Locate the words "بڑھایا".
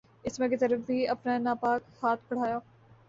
2.29-2.57